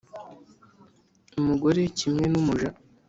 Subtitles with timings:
[1.39, 2.67] umugore kimwe n’umuja,